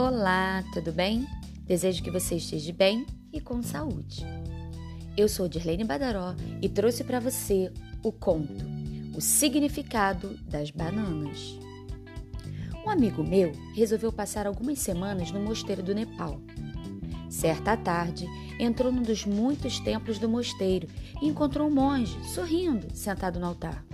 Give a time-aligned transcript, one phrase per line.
[0.00, 1.26] Olá, tudo bem?
[1.66, 4.24] Desejo que você esteja bem e com saúde.
[5.16, 8.64] Eu sou Dirlene Badaró e trouxe para você o conto
[9.16, 11.58] O Significado das Bananas.
[12.86, 16.40] Um amigo meu resolveu passar algumas semanas no mosteiro do Nepal.
[17.28, 18.24] Certa tarde,
[18.60, 20.86] entrou num dos muitos templos do mosteiro
[21.20, 23.84] e encontrou um monge sorrindo, sentado no altar.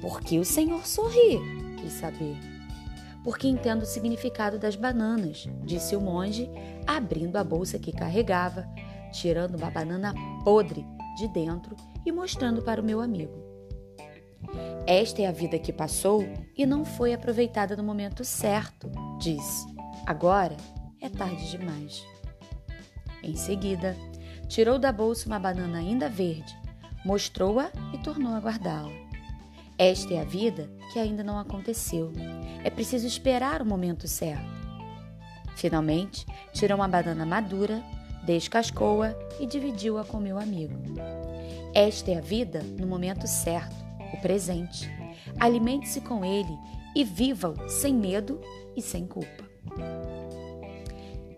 [0.00, 1.40] Por que o senhor sorri?
[1.80, 2.49] Quis saber
[3.24, 6.50] porque entendo o significado das bananas, disse o monge,
[6.86, 8.66] abrindo a bolsa que carregava,
[9.12, 13.50] tirando uma banana podre de dentro e mostrando para o meu amigo.
[14.86, 16.24] Esta é a vida que passou
[16.56, 19.66] e não foi aproveitada no momento certo, disse.
[20.06, 20.56] Agora
[21.00, 22.04] é tarde demais.
[23.22, 23.96] Em seguida,
[24.48, 26.56] tirou da bolsa uma banana ainda verde,
[27.04, 29.09] mostrou-a e tornou a guardá-la.
[29.80, 32.12] Esta é a vida que ainda não aconteceu.
[32.62, 34.44] É preciso esperar o momento certo.
[35.56, 37.82] Finalmente, tirou uma banana madura,
[38.22, 40.74] descascou-a e dividiu-a com meu amigo.
[41.72, 43.74] Esta é a vida no momento certo,
[44.12, 44.90] o presente.
[45.38, 46.58] Alimente-se com ele
[46.94, 48.38] e viva-o sem medo
[48.76, 49.48] e sem culpa.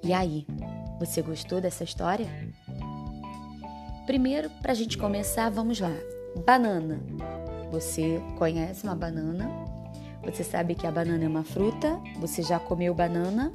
[0.03, 0.49] E aí,
[0.99, 2.27] você gostou dessa história?
[4.05, 5.95] Primeiro, para a gente começar, vamos lá.
[6.45, 7.01] Banana
[7.73, 9.51] você conhece uma banana?
[10.27, 11.99] Você sabe que a banana é uma fruta?
[12.21, 13.51] Você já comeu banana?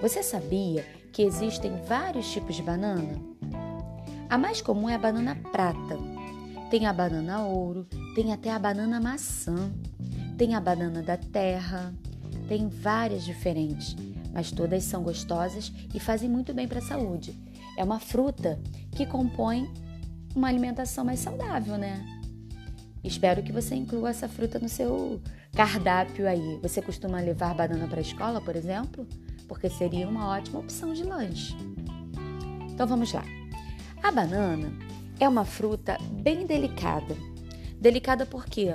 [0.00, 3.20] Você sabia que existem vários tipos de banana?
[4.30, 5.98] A mais comum é a banana prata.
[6.70, 9.70] Tem a banana ouro, tem até a banana maçã,
[10.38, 11.92] tem a banana da terra,
[12.48, 13.94] tem várias diferentes,
[14.32, 17.38] mas todas são gostosas e fazem muito bem para a saúde.
[17.76, 18.58] É uma fruta
[18.92, 19.70] que compõe
[20.34, 22.23] uma alimentação mais saudável, né?
[23.04, 25.20] Espero que você inclua essa fruta no seu
[25.54, 26.58] cardápio aí.
[26.62, 29.06] Você costuma levar banana para a escola, por exemplo?
[29.46, 31.54] Porque seria uma ótima opção de lanche.
[32.70, 33.22] Então vamos lá.
[34.02, 34.72] A banana
[35.20, 37.14] é uma fruta bem delicada.
[37.78, 38.72] Delicada porque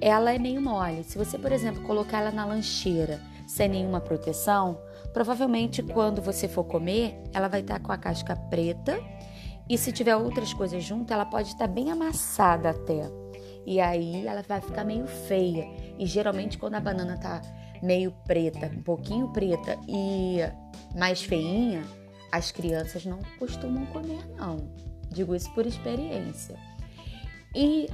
[0.00, 1.02] ela é meio mole.
[1.02, 4.78] Se você, por exemplo, colocar ela na lancheira sem nenhuma proteção,
[5.14, 9.00] provavelmente quando você for comer, ela vai estar com a casca preta
[9.68, 13.25] e se tiver outras coisas junto, ela pode estar bem amassada até.
[13.66, 15.66] E aí ela vai ficar meio feia.
[15.98, 17.42] E geralmente quando a banana tá
[17.82, 20.38] meio preta, um pouquinho preta e
[20.96, 21.82] mais feinha,
[22.30, 24.70] as crianças não costumam comer não.
[25.10, 26.56] Digo isso por experiência.
[27.54, 27.88] E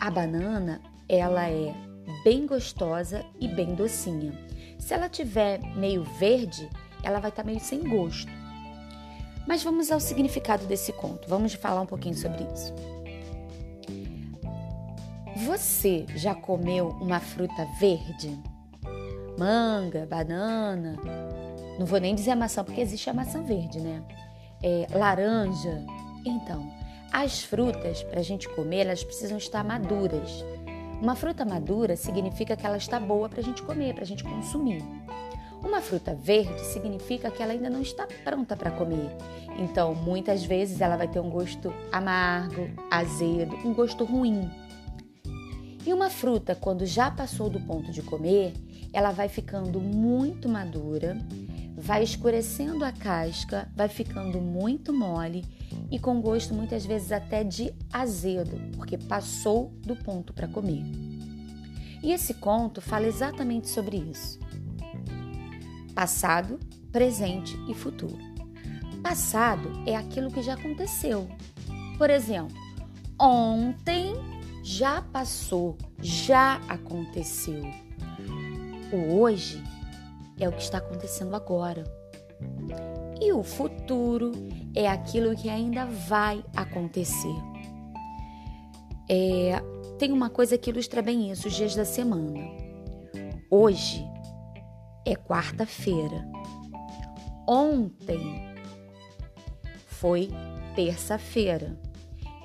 [0.00, 1.74] a banana, ela é
[2.22, 4.32] bem gostosa e bem docinha.
[4.78, 6.68] Se ela tiver meio verde,
[7.02, 8.30] ela vai estar tá meio sem gosto.
[9.46, 11.28] Mas vamos ao significado desse conto.
[11.28, 12.74] Vamos falar um pouquinho sobre isso.
[15.44, 18.36] Você já comeu uma fruta verde?
[19.38, 20.96] Manga, banana.
[21.78, 24.02] Não vou nem dizer maçã, porque existe a maçã verde, né?
[24.60, 25.84] É, laranja.
[26.26, 26.68] Então,
[27.12, 30.44] as frutas, para a gente comer, elas precisam estar maduras.
[31.00, 34.24] Uma fruta madura significa que ela está boa para a gente comer, para a gente
[34.24, 34.82] consumir.
[35.62, 39.16] Uma fruta verde significa que ela ainda não está pronta para comer.
[39.56, 44.50] Então, muitas vezes ela vai ter um gosto amargo, azedo, um gosto ruim.
[45.88, 48.52] E uma fruta, quando já passou do ponto de comer,
[48.92, 51.16] ela vai ficando muito madura,
[51.74, 55.46] vai escurecendo a casca, vai ficando muito mole
[55.90, 60.84] e com gosto muitas vezes até de azedo, porque passou do ponto para comer.
[62.02, 64.38] E esse conto fala exatamente sobre isso.
[65.94, 66.60] Passado,
[66.92, 68.18] presente e futuro.
[69.02, 71.26] Passado é aquilo que já aconteceu.
[71.96, 72.54] Por exemplo,
[73.18, 74.37] ontem
[74.68, 77.62] já passou, já aconteceu.
[78.92, 79.64] O hoje
[80.38, 81.84] é o que está acontecendo agora.
[83.18, 84.30] E o futuro
[84.76, 87.34] é aquilo que ainda vai acontecer.
[89.08, 89.58] É,
[89.98, 92.38] tem uma coisa que ilustra bem isso, os dias da semana.
[93.50, 94.06] Hoje
[95.06, 96.30] é quarta-feira.
[97.48, 98.54] Ontem
[99.86, 100.28] foi
[100.76, 101.80] terça-feira.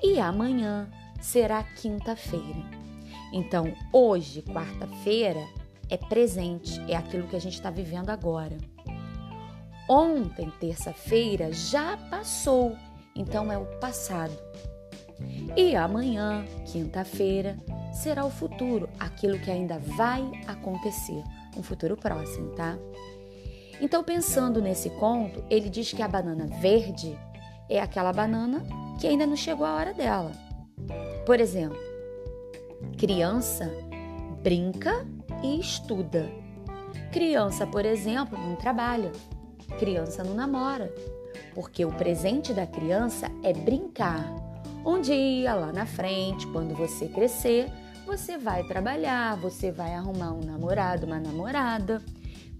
[0.02, 0.90] E amanhã
[1.24, 2.62] será quinta-feira.
[3.32, 5.40] Então, hoje, quarta-feira,
[5.88, 8.56] é presente, é aquilo que a gente está vivendo agora.
[9.88, 12.76] Ontem, terça-feira, já passou,
[13.16, 14.36] então é o passado.
[15.56, 17.56] E amanhã, quinta-feira,
[17.92, 21.22] será o futuro, aquilo que ainda vai acontecer,
[21.56, 22.76] um futuro próximo, tá?
[23.80, 27.18] Então, pensando nesse conto, ele diz que a banana verde
[27.68, 28.62] é aquela banana
[29.00, 30.43] que ainda não chegou a hora dela.
[31.26, 31.78] Por exemplo,
[32.98, 33.72] criança
[34.42, 35.06] brinca
[35.42, 36.30] e estuda.
[37.10, 39.10] Criança, por exemplo, não trabalha.
[39.78, 40.92] Criança não namora.
[41.54, 44.22] Porque o presente da criança é brincar.
[44.84, 47.72] Um dia, lá na frente, quando você crescer,
[48.04, 52.02] você vai trabalhar, você vai arrumar um namorado, uma namorada.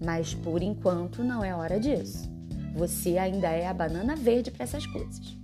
[0.03, 2.27] Mas por enquanto não é hora disso.
[2.75, 5.37] Você ainda é a banana verde para essas coisas.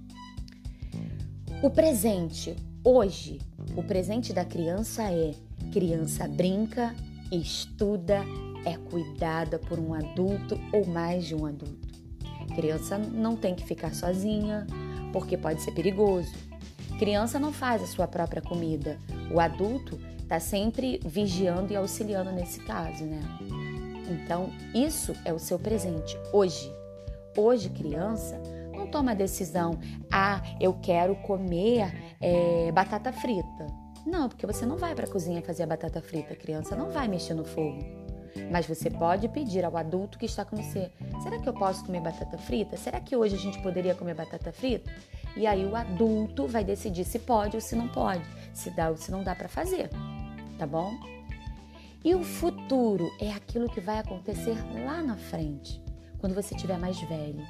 [1.61, 3.39] O presente, hoje,
[3.75, 5.33] o presente da criança é:
[5.71, 6.95] criança brinca,
[7.31, 8.23] estuda,
[8.65, 11.89] é cuidada por um adulto ou mais de um adulto.
[12.55, 14.67] Criança não tem que ficar sozinha,
[15.13, 16.31] porque pode ser perigoso.
[16.99, 18.99] Criança não faz a sua própria comida.
[19.33, 23.21] O adulto está sempre vigiando e auxiliando nesse caso, né?
[24.09, 26.71] Então, isso é o seu presente hoje.
[27.35, 28.41] Hoje, criança,
[28.73, 29.79] não toma decisão,
[30.11, 33.67] ah, eu quero comer é, batata frita.
[34.05, 36.89] Não, porque você não vai para a cozinha fazer a batata frita, a criança não
[36.89, 37.79] vai mexer no fogo.
[38.49, 40.91] Mas você pode pedir ao adulto que está com você:
[41.21, 42.77] será que eu posso comer batata frita?
[42.77, 44.91] Será que hoje a gente poderia comer batata frita?
[45.35, 48.97] E aí o adulto vai decidir se pode ou se não pode, se dá ou
[48.97, 49.89] se não dá para fazer,
[50.57, 50.93] tá bom?
[52.03, 55.81] E o futuro é aquilo que vai acontecer lá na frente,
[56.17, 57.45] quando você estiver mais velho.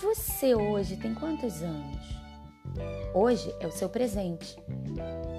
[0.00, 2.23] Você hoje tem quantos anos?
[3.14, 4.56] Hoje é o seu presente.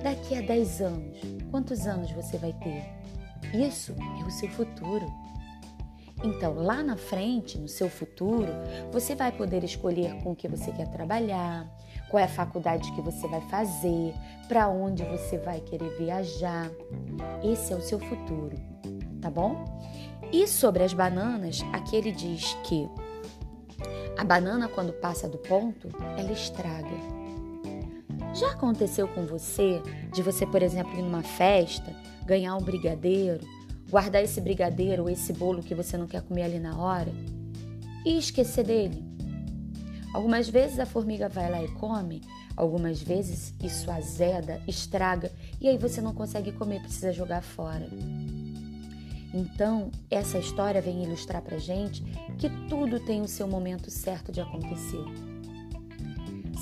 [0.03, 1.17] Daqui a 10 anos,
[1.51, 2.83] quantos anos você vai ter?
[3.53, 5.05] Isso é o seu futuro.
[6.23, 8.47] Então, lá na frente, no seu futuro,
[8.91, 11.69] você vai poder escolher com o que você quer trabalhar,
[12.09, 14.13] qual é a faculdade que você vai fazer,
[14.47, 16.71] para onde você vai querer viajar.
[17.43, 18.55] Esse é o seu futuro,
[19.21, 19.65] tá bom?
[20.31, 22.89] E sobre as bananas, aqui ele diz que
[24.17, 27.24] a banana, quando passa do ponto, ela estraga.
[28.35, 29.81] Já aconteceu com você
[30.13, 31.95] de você, por exemplo, ir numa festa,
[32.25, 33.39] ganhar um brigadeiro,
[33.89, 37.13] guardar esse brigadeiro ou esse bolo que você não quer comer ali na hora
[38.05, 39.01] e esquecer dele?
[40.13, 42.21] Algumas vezes a formiga vai lá e come,
[42.57, 47.87] algumas vezes isso azeda, estraga e aí você não consegue comer, precisa jogar fora.
[49.33, 52.03] Então, essa história vem ilustrar pra gente
[52.37, 55.34] que tudo tem o seu momento certo de acontecer.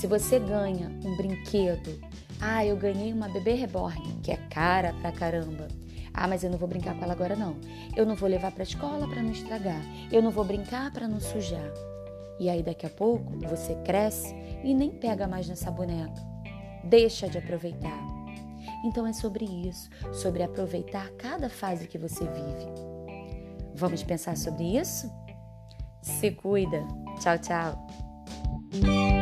[0.03, 1.97] Se você ganha um brinquedo,
[2.41, 5.69] ah, eu ganhei uma bebê reborn, que é cara pra caramba.
[6.13, 7.55] Ah, mas eu não vou brincar com ela agora não.
[7.95, 9.81] Eu não vou levar para a escola para não estragar.
[10.11, 11.71] Eu não vou brincar para não sujar.
[12.37, 16.21] E aí daqui a pouco você cresce e nem pega mais nessa boneca.
[16.83, 18.05] Deixa de aproveitar.
[18.83, 22.67] Então é sobre isso, sobre aproveitar cada fase que você vive.
[23.73, 25.09] Vamos pensar sobre isso?
[26.01, 26.85] Se cuida.
[27.21, 29.12] Tchau, tchau.